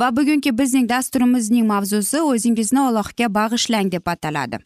Va 0.00 0.16
bugungi 0.16 0.58
bizning 0.58 0.88
dasturimizning 0.88 1.66
mavzusi 1.66 2.20
o'zingizni 2.30 2.80
ollohga 2.80 3.34
bag'ishlang 3.38 3.92
deb 3.92 4.06
ataladi. 4.06 4.58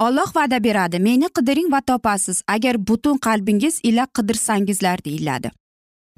Olloh 0.00 0.30
va'da 0.36 0.64
beradi 0.64 0.98
meni 0.98 1.28
qidiring 1.36 1.72
va 1.72 1.80
topasiz. 1.80 2.42
Agar 2.48 2.78
butun 2.88 3.18
qalbingiz 3.26 3.80
ila 3.82 4.06
qidirsangizlar 4.16 5.04
deyiladi. 5.04 5.50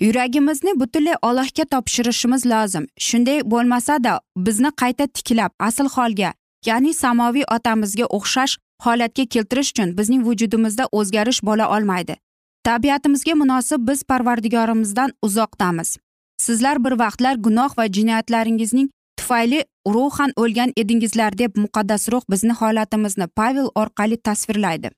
Yuragimizni 0.00 0.80
butunlay 0.80 1.16
ollohga 1.22 1.64
topshirishimiz 1.72 2.46
lozim. 2.46 2.86
Shunday 2.98 3.42
bo'lmasada 3.50 4.20
bizni 4.36 4.70
qayta 4.80 5.06
tiklab 5.06 5.52
asl 5.58 5.88
holga 5.96 6.32
ya'ni 6.66 6.94
samoviy 6.94 7.44
otamizga 7.56 8.06
o'xshash 8.16 8.56
holatga 8.84 9.24
keltirish 9.34 9.70
uchun 9.74 9.96
bizning 9.98 10.22
vujudimizda 10.26 10.84
o'zgarish 10.98 11.40
bo'la 11.48 11.66
olmaydi. 11.76 12.16
Tabiatimizga 12.64 13.34
munosib 13.34 13.80
biz 13.88 14.02
parvardigorimizdan 14.10 15.10
uzoqdamiz. 15.22 15.98
Sizlar 16.38 16.84
bir 16.84 16.92
vaqtlar 16.92 17.34
gunoh 17.34 17.78
va 17.78 17.86
jinoyatlaringizning 17.86 18.88
tufayli 19.16 19.64
ruhan 19.86 20.32
o'lgan 20.36 20.72
edingizlar 20.76 21.38
deb 21.38 21.56
muqaddas 21.56 22.08
ruh 22.12 22.22
bizni 22.30 22.52
holatimizni 22.52 23.26
pavel 23.26 23.68
orqali 23.74 24.16
tasvirlaydi. 24.16 24.90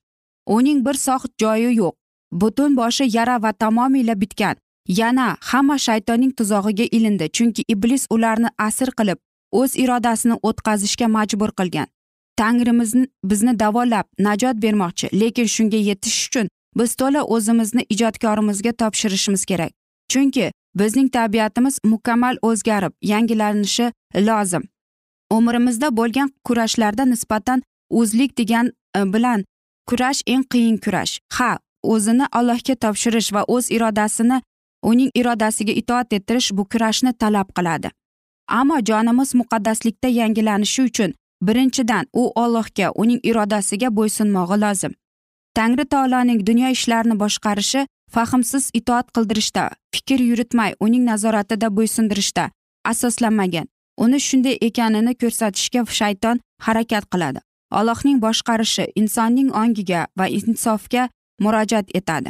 Uning 0.47 0.85
bir 0.85 0.93
sohit 0.93 1.31
joyi 1.41 1.75
yo'q. 1.75 1.93
Butun 2.31 2.77
boshi 2.77 3.05
yara 3.17 3.41
va 3.41 3.53
tamomila 3.53 4.21
bitgan. 4.21 4.55
Yana 4.87 5.37
hamma 5.41 5.77
shaytonning 5.77 6.31
tuzog'iga 6.37 6.83
ilindi 6.91 7.29
chunki 7.31 7.63
iblis 7.67 8.07
ularni 8.09 8.49
asir 8.57 8.91
qilib 8.99 9.17
o'z 9.51 9.75
irodasini 9.75 10.35
o'tkazishga 10.43 11.07
majbur 11.07 11.51
qilgan. 11.59 11.87
Tangrimiz 12.37 12.93
bizni 13.23 13.59
davolab 13.59 14.05
najot 14.19 14.61
bermoqchi 14.63 15.07
lekin 15.21 15.47
shunga 15.55 15.79
yetish 15.89 16.27
uchun 16.27 16.49
biz 16.79 16.95
to'la 16.95 17.21
o'zimizni 17.23 17.83
ijodkorimizga 17.93 18.71
topshirishimiz 18.71 19.45
kerak. 19.45 19.71
Chunki 20.11 20.51
bizning 20.75 21.09
tabiatimiz 21.09 21.79
mukammal 21.83 22.37
o'zgarib 22.41 22.93
yangilanishi 23.01 23.91
lozim. 24.15 24.63
Umrimizda 25.31 25.97
bo'lgan 25.97 26.31
kurashlarda 26.43 27.05
nisbatan 27.05 27.63
o'zlik 27.89 28.37
degan 28.37 28.71
e, 28.97 29.13
bilan 29.13 29.45
kurash 29.87 30.21
eng 30.27 30.43
qiyin 30.51 30.77
kurash. 30.77 31.19
Ha 31.33 31.59
o'zini 31.83 32.25
allohga 32.31 32.75
topshirish 32.75 33.33
va 33.33 33.43
o'z 33.47 33.71
irodasini 33.71 34.41
uning 34.83 35.11
irodasiga 35.19 35.73
itoat 35.81 36.13
ettirish 36.13 36.51
bu 36.57 36.63
kurashni 36.71 37.13
talab 37.13 37.49
qiladi. 37.57 37.89
Ammo 38.47 38.77
jonimiz 38.89 39.35
muqaddaslikda 39.35 40.07
yangilanishi 40.07 40.81
uchun 40.89 41.13
birinchidan 41.41 42.05
u 42.13 42.31
ollohga 42.43 42.91
uning 42.95 43.19
irodasiga 43.23 43.89
bo'ysunmog'i 43.97 44.61
lozim. 44.61 44.93
Tangri 45.55 45.85
taoloning 45.85 46.47
dunyo 46.47 46.69
ishlarini 46.69 47.19
boshqarishi 47.19 47.87
fahmsiz 48.11 48.69
itoat 48.73 49.07
qildirishda 49.15 49.69
fikr 49.97 50.21
yuritmay 50.29 50.71
uning 50.85 51.03
nazoratida 51.11 51.67
bo'ysundirishda 51.77 52.49
asoslanmagan. 52.91 53.67
Uni 54.03 54.19
shunday 54.27 54.57
ekanini 54.67 55.13
ko'rsatishga 55.21 55.81
shayton 55.99 56.41
harakat 56.65 57.05
qiladi. 57.13 57.39
Allohning 57.71 58.19
boshqarishi 58.25 58.85
insonning 59.01 59.49
ongiga 59.61 60.01
va 60.19 60.25
insofga 60.27 61.09
murojaat 61.43 61.87
etadi. 61.99 62.29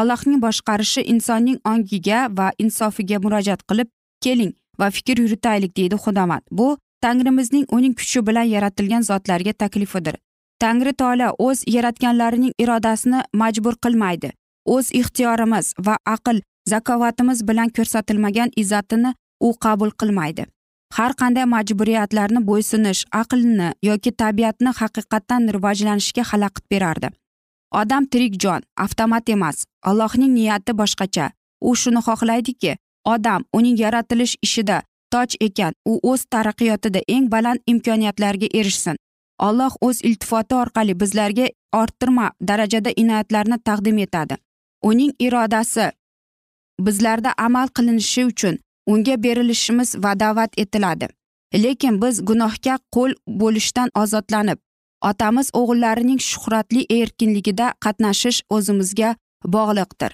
Allohning 0.00 0.40
boshqarishi 0.46 1.02
insonning 1.12 1.58
ongiga 1.72 2.18
va 2.38 2.48
insofiga 2.64 3.18
murojaat 3.24 3.62
qilib 3.68 3.88
keling 4.24 4.52
va 4.80 4.90
fikr 4.96 5.22
yuritaylik 5.24 5.76
deydi 5.76 5.96
xudomat. 6.04 6.42
Bu 6.50 6.76
tangrimizning 7.04 7.66
uning 7.76 7.94
kuchi 8.00 8.26
bilan 8.26 8.46
yaratilgan 8.54 9.02
zotlarga 9.10 9.52
taklifidir. 9.52 10.16
Tangri 10.60 10.92
tola 10.92 11.32
o'z 11.46 11.62
yaratganlarining 11.76 12.52
irodasini 12.58 13.22
majbur 13.32 13.74
qilmaydi. 13.84 14.32
O'z 14.74 14.86
ixtiyorimiz 15.00 15.74
va 15.86 15.96
aql 16.14 16.40
zakovatimiz 16.68 17.42
bilan 17.48 17.68
ko'rsatilmagan 17.76 18.50
izzatini 18.56 19.14
u 19.40 19.54
qabul 19.64 19.90
qilmaydi. 20.00 20.46
Har 20.96 21.12
qanday 21.20 21.46
majburiyatlarni 21.54 22.40
bo'ysunish 22.48 23.04
aqlni 23.20 23.68
yoki 23.88 24.10
tabiatni 24.22 24.70
haqiqatdan 24.80 25.48
rivojlanishga 25.56 26.22
xalaqit 26.30 26.64
berardi. 26.70 27.08
Odam 27.80 28.06
tirik 28.06 28.34
jon 28.42 28.62
avtomat 28.84 29.28
emas 29.28 29.64
allohning 29.82 30.32
niyati 30.34 30.72
boshqacha. 30.80 31.30
U 31.60 31.74
shuni 31.74 32.00
xohlaydiki 32.06 32.76
odam 33.14 33.44
uning 33.52 33.76
yaratilish 33.84 34.36
ishida 34.46 34.82
toj 35.12 35.36
ekan 35.46 35.72
u 35.90 35.98
o'z 36.10 36.22
taraqqiyotida 36.32 37.00
eng 37.08 37.28
baland 37.34 37.60
imkoniyatlarga 37.72 38.48
erishsin. 38.60 38.96
Alloh 39.38 39.74
o'z 39.80 40.00
iltifoti 40.08 40.54
orqali 40.54 40.94
bizlarga 41.00 41.46
orttirma 41.80 42.30
darajada 42.48 42.90
inoyatlarni 42.96 43.58
taqdim 43.68 43.98
etadi. 43.98 44.34
Uning 44.82 45.12
irodasi 45.18 45.90
bizlarda 46.80 47.34
amal 47.38 47.68
qilinishi 47.68 48.24
uchun 48.26 48.58
unga 48.86 49.22
berilishimiz 49.22 49.94
vadovat 50.04 50.58
etiladi. 50.58 51.08
Lekin 51.54 52.02
biz 52.02 52.24
gunohga 52.24 52.78
qo'l 52.94 53.12
bo'lishdan 53.26 53.90
ozodlanib 53.94 54.58
otamiz 55.02 55.50
o'g'illarining 55.60 56.20
shuhratli 56.20 56.86
erkinligida 57.00 57.66
qatnashish 57.84 58.40
o'zimizga 58.50 59.16
bog'liqdir. 59.44 60.12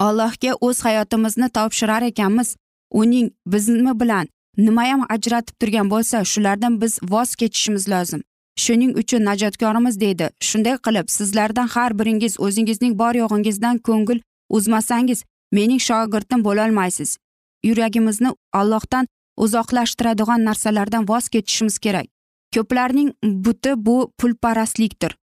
Allohga 0.00 0.52
o'z 0.60 0.84
hayotimizni 0.84 1.48
topshirar 1.48 2.02
ekanmiz 2.02 2.56
uning 2.90 3.30
bizni 3.46 4.00
bilan 4.00 4.28
nimayam 4.56 5.02
ajratib 5.08 5.54
turgan 5.60 5.90
bo'lsa 5.90 6.24
shulardan 6.24 6.80
biz 6.82 6.98
voz 7.02 7.34
kechishimiz 7.34 7.88
lozim. 7.88 8.22
Shuning 8.62 8.92
uchun 9.00 9.24
najotkorimiz 9.24 10.00
deydi 10.00 10.30
shunday 10.48 10.76
qilib 10.86 11.06
sizlardan 11.16 11.68
har 11.74 11.98
biringiz 11.98 12.40
o'zingizning 12.46 12.98
bor 12.98 13.14
yo'g'ingizdan 13.22 13.78
ko'ngil 13.88 14.18
uzmasangiz 14.56 15.24
mening 15.52 15.80
shogirdim 15.80 16.44
bo'lolmaysiz. 16.44 17.16
Yuragimizni 17.64 18.30
allohdan 18.52 19.06
uzoqlashtiradigan 19.36 20.44
narsalardan 20.44 21.08
voz 21.08 21.28
kechishimiz 21.28 21.78
kerak. 21.78 22.06
Ko'plarning 22.54 23.10
buti 23.22 23.72
bu 23.76 24.12
pulparastlikdir. 24.18 25.16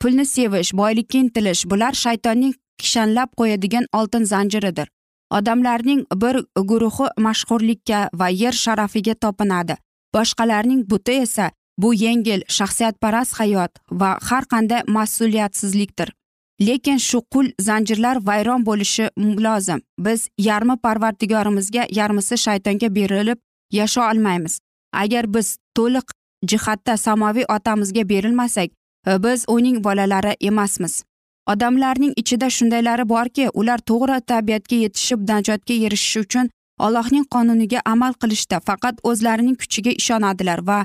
Pulni 0.00 0.26
sevish 0.26 0.72
boylikka 0.74 1.18
intilish 1.18 1.64
bular 1.70 1.92
shaytonning 1.92 2.54
kishanlab 2.80 3.30
qo'yadigan 3.38 3.86
oltin 3.92 4.24
zanjiridir. 4.24 4.88
Odamlarning 5.30 6.04
bir 6.22 6.44
guruhi 6.70 7.08
mashhurlikka 7.18 8.08
va 8.14 8.28
yer 8.28 8.52
sharafiga 8.52 9.14
topinadi. 9.14 9.76
Boshqalarning 10.14 10.90
buti 10.90 11.12
esa 11.24 11.50
bu 11.78 11.94
yengil 11.94 12.42
shaxsiyatparast 12.48 13.40
hayot 13.40 13.72
va 13.90 14.10
har 14.28 14.44
qanday 14.52 14.82
mas'uliyatsizlikdir. 14.96 16.08
Lekin 16.60 16.98
shu 16.98 17.22
qul 17.32 17.50
zanjirlar 17.60 18.26
vayron 18.26 18.66
bo'lishi 18.66 19.10
lozim. 19.18 19.80
Biz 19.98 20.28
yarmi 20.38 20.76
parvardigorimizga 20.76 21.86
yarmisi 21.90 22.38
shaytonga 22.38 22.94
berilib 22.94 23.38
yasha 23.72 24.10
olmaymiz. 24.10 24.58
Agar 24.92 25.34
biz 25.34 25.58
to'liq 25.76 26.06
jihatda 26.46 26.96
samoviy 26.96 27.44
otamizga 27.48 28.08
berilmasak 28.08 28.70
e, 29.06 29.22
biz 29.22 29.44
uning 29.48 29.84
bolalari 29.84 30.36
emasmiz. 30.40 31.04
Odamlarning 31.46 32.12
ichida 32.16 32.50
shundaylari 32.50 33.08
borki 33.08 33.48
ular 33.54 33.78
to'g'ri 33.78 34.20
tabiatga 34.20 34.76
yetishib 34.76 35.20
najotga 35.30 35.74
erishish 35.86 36.16
uchun 36.24 36.50
allohning 36.78 37.24
qonuniga 37.34 37.80
amal 37.84 38.12
qilishda 38.22 38.60
faqat 38.68 39.00
o'zlarining 39.10 39.56
kuchiga 39.62 39.92
ishonadilar 40.00 40.60
va 40.68 40.78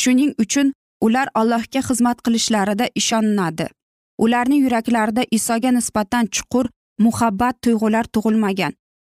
shuning 0.00 0.32
uchun 0.44 0.72
ular 1.06 1.28
allohga 1.40 1.80
xizmat 1.88 2.18
qilishlarida 2.26 2.86
ishonadi. 3.00 3.66
Ularning 4.18 4.62
yuraklarida 4.64 5.24
isoga 5.30 5.70
nisbatan 5.70 6.26
chuqur 6.26 6.66
muhabbat 6.98 7.54
tuyg'ular 7.62 8.04
tug'ilmagan. 8.14 8.72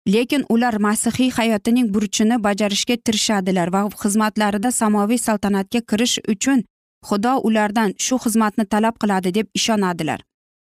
Lekin 0.09 0.45
ular 0.49 0.75
masihiy 0.79 1.31
hayotining 1.31 1.95
burchini 1.95 2.37
bajarishga 2.47 2.97
tirishadilar 3.05 3.73
va 3.73 3.89
xizmatlarida 4.03 4.71
samoviy 4.73 5.19
saltanatga 5.19 5.81
kirish 5.91 6.19
uchun 6.33 6.65
xudo 7.09 7.33
ulardan 7.49 7.95
shu 7.99 8.17
xizmatni 8.25 8.65
talab 8.73 8.95
qiladi 9.03 9.35
deb 9.35 9.47
ishonadilar. 9.55 10.21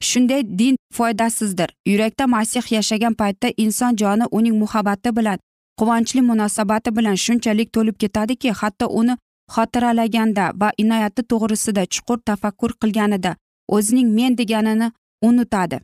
Shunday 0.03 0.43
din 0.59 0.75
foydasizdir. 0.93 1.69
Yurakda 1.85 2.27
masih 2.27 2.65
yashagan 2.75 3.13
paytda 3.13 3.49
inson 3.57 3.95
joni 4.01 4.25
uning 4.31 4.55
muhabbati 4.63 5.15
bilan 5.17 5.39
quvonchli 5.79 6.21
munosabati 6.21 6.95
bilan 6.97 7.15
shunchalik 7.25 7.69
to'lib 7.75 7.95
ketadiki 8.03 8.49
hatto 8.59 8.87
uni 8.99 9.15
xotiralaganda 9.55 10.45
va 10.61 10.69
inoyati 10.77 11.21
to'g'risida 11.31 11.83
chuqur 11.93 12.17
tafakkur 12.27 12.71
qilganida 12.81 13.35
o'zining 13.67 14.09
men 14.15 14.37
deganini 14.37 14.91
unutadi. 15.21 15.79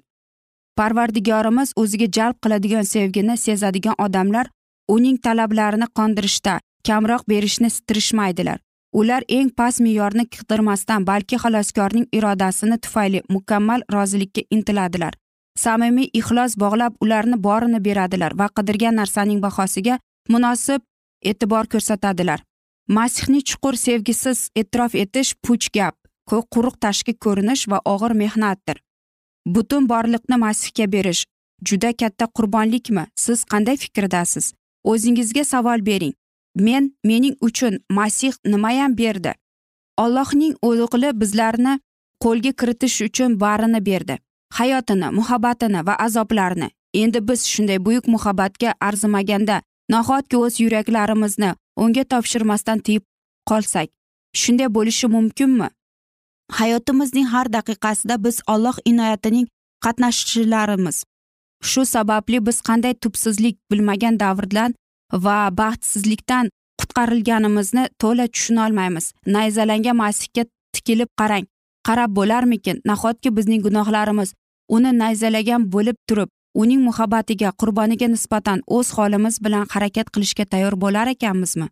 Parvardigorimiz 0.77 1.73
o'ziga 1.75 2.07
jalb 2.17 2.37
qiladigan 2.43 2.85
sevgini 2.93 3.37
sezadigan 3.37 3.95
odamlar 4.05 4.49
uning 4.95 5.17
talablarini 5.25 5.87
qondirishda 5.99 6.59
kamroq 6.87 7.23
berishni 7.29 7.69
tirishmaydilar. 7.87 8.59
Ular 8.93 9.23
eng 9.29 9.49
past 9.57 9.79
me'yorni 9.85 10.25
qidirmasdan 10.33 11.05
balki 11.05 11.37
xaloskorning 11.43 12.07
irodasini 12.17 12.77
tufayli 12.83 13.21
mukammal 13.29 13.81
rozilikka 13.93 14.41
intiladilar. 14.49 15.13
Samimiy 15.57 16.09
ixlos 16.19 16.55
bog'lab 16.63 16.95
ularni 17.03 17.37
borini 17.43 17.79
beradilar 17.87 18.33
va 18.39 18.47
qidirgan 18.57 18.95
narsaning 18.95 19.41
bahosiga 19.45 19.99
munosib 20.29 20.81
e'tibor 21.21 21.67
ko'rsatadilar. 21.73 22.39
Masihni 22.87 23.43
chuqur 23.49 23.75
sevgisiz 23.85 24.49
e'tirof 24.55 24.95
etish 24.95 25.35
puch 25.43 25.69
gap. 25.75 25.95
Quruq 26.29 26.75
tashqi 26.85 27.13
ko'rinish 27.25 27.67
va 27.71 27.81
og'ir 27.85 28.13
mehnatdir. 28.21 28.77
Butun 29.45 29.89
borliqni 29.89 30.37
masihga 30.37 30.91
berish 30.91 31.25
juda 31.67 31.93
katta 31.93 32.25
qurbonlikmi? 32.27 33.03
Siz 33.15 33.43
qanday 33.43 33.77
fikrdasiz? 33.77 34.53
O'zingizga 34.83 35.43
savol 35.43 35.85
bering. 35.85 36.13
Men 36.55 36.93
mening 37.03 37.35
uchun 37.41 37.79
masih 37.89 38.33
nimayam 38.45 38.97
berdi. 38.97 39.33
Ollohning 39.97 40.53
o'g'li 40.61 41.09
bizlarni 41.21 41.79
qo'lga 42.23 42.51
kiritish 42.59 43.01
uchun 43.01 43.39
barini 43.39 43.85
berdi. 43.85 44.17
Hayotini 44.53 45.09
muhabbatini 45.11 45.85
va 45.87 45.95
azoblarini 46.05 46.69
endi 46.93 47.27
biz 47.27 47.47
shunday 47.47 47.85
buyuk 47.85 48.07
muhabbatga 48.07 48.73
arzimaganda 48.81 49.61
nahotki 49.89 50.37
o'z 50.37 50.59
yuraklarimizni 50.59 51.51
unga 51.75 52.03
topshirmasdan 52.03 52.79
tiyib 52.79 53.03
qolsak 53.49 53.89
shunday 54.41 54.69
bo'lishi 54.77 55.07
mumkinmi? 55.07 55.69
Hayotimizning 56.59 57.27
har 57.33 57.47
daqiqasida 57.57 58.23
biz 58.25 58.41
olloh 58.53 58.77
inoyatining 58.91 59.47
qatnashchilarimiz 59.85 61.03
shu 61.69 61.85
sababli 61.85 62.45
biz 62.47 62.61
qanday 62.69 62.93
tubsizlik 63.03 63.55
bilmagan 63.71 64.19
davrdan 64.19 64.73
va 65.25 65.37
baxtsizlikdan 65.61 66.49
qutqarilganimizni 66.79 67.83
to'la 68.01 68.27
tushunolmaymiz 68.27 69.13
nayzalangan 69.35 69.95
masihga 70.03 70.43
tikilib 70.73 71.09
qarang. 71.19 71.45
Qarab 71.87 72.11
bo'larmikin? 72.19 72.81
Nahotki 72.85 73.35
bizning 73.37 73.61
gunohlarimiz 73.67 74.33
uni 74.75 74.91
nayzalagan 75.01 75.71
bo'lib 75.73 75.97
turib 76.07 76.29
uning 76.61 76.81
muhabbatiga 76.87 77.51
qurboniga 77.61 78.07
nisbatan 78.15 78.63
o'z 78.77 78.93
holimiz 78.97 79.35
bilan 79.45 79.65
harakat 79.73 80.07
qilishga 80.13 80.45
tayyor 80.45 80.75
bo'lar 80.83 81.07
ekanmizmi? 81.15 81.67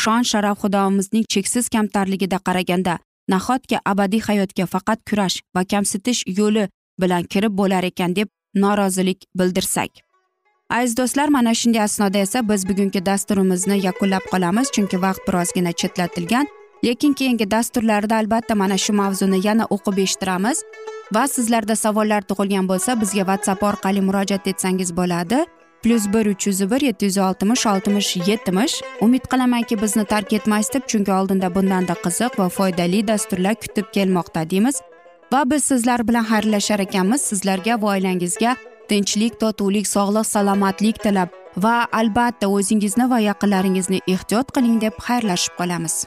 Shon 0.00 0.22
sharaf 0.30 0.56
xudomizning 0.62 1.24
cheksiz 1.32 1.68
kamtarligida 1.74 2.38
qaraganda 2.46 2.98
nahotki 3.28 3.76
abadiy 3.84 4.20
hayotga 4.28 4.66
faqat 4.74 4.98
kurash 5.10 5.40
va 5.56 5.64
kamsitish 5.72 6.24
yo'li 6.38 6.68
bilan 7.00 7.22
kirib 7.32 7.52
bo'lar 7.60 7.84
ekan 7.90 8.16
deb 8.16 8.28
norozilik 8.54 9.24
bildirsak. 9.38 9.90
Aziz 10.70 10.96
do'stlar 10.96 11.28
mana 11.28 11.54
shunday 11.54 11.82
asnoda 11.82 12.18
esa 12.18 12.48
biz 12.48 12.68
bugungi 12.68 13.06
dasturimizni 13.06 13.76
yakunlab 13.86 14.24
qolamiz 14.32 14.70
chunki 14.74 15.02
vaqt 15.02 15.22
birozgina 15.28 15.72
chetlatilgan. 15.72 16.46
Lekin 16.84 17.12
keyingi 17.12 17.50
dasturlarda 17.50 18.16
albatta 18.16 18.54
mana 18.54 18.76
shu 18.78 18.92
mavzuni 18.92 19.46
yana 19.46 19.64
o'qib 19.74 19.98
eshittiramiz 20.04 20.58
va 21.14 21.24
sizlarda 21.34 21.76
savollar 21.84 22.22
tug'ilgan 22.30 22.68
bo'lsa 22.70 23.00
bizga 23.00 23.24
whatsapp 23.30 23.62
orqali 23.70 24.00
murojaat 24.08 24.46
etsangiz 24.52 24.90
bo'ladi. 24.96 25.38
Plyus 25.82 26.06
bir 26.12 26.26
uch 26.32 26.46
yuz 26.46 26.60
bir 26.70 26.80
yetti 26.88 27.06
yuz 27.06 27.18
oltmish 27.18 27.66
oltmish 27.72 28.16
yetmish 28.30 28.74
umid 29.00 29.24
qilamanki 29.32 29.82
bizni 29.82 30.04
tark 30.04 30.32
etmaysiz 30.32 30.72
deb 30.74 30.88
chunki 30.90 31.12
oldinda 31.12 31.54
bundanda 31.54 31.94
qiziq 32.04 32.38
va 32.38 32.48
foydali 32.48 33.08
dasturlar 33.08 33.54
kutib 33.54 33.92
kelmoqda 33.92 34.50
deymiz 34.50 34.82
va 35.32 35.50
biz 35.50 35.64
sizlar 35.64 36.08
bilan 36.08 36.24
xayrlashar 36.32 36.80
ekanmiz 36.88 37.20
sizlarga 37.30 37.82
va 37.82 37.94
oilangizga 37.94 38.56
tinchlik 38.88 39.40
totuvlik 39.40 39.86
sog'lik 39.86 40.26
salomatlik 40.26 41.02
tilab. 41.04 41.28
Va 41.56 41.86
albatta 41.92 42.48
o'zingizni 42.48 43.10
va 43.10 43.18
yaqinlaringizni 43.30 44.00
ehtiyot 44.14 44.54
qiling 44.54 44.80
deb 44.84 44.94
xayrlashib 45.08 45.58
qolamiz. 45.60 46.06